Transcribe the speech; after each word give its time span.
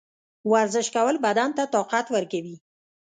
ورزش 0.51 0.87
کول 0.95 1.15
بدن 1.25 1.49
ته 1.57 1.63
طاقت 1.75 2.05
ورکوي. 2.11 2.55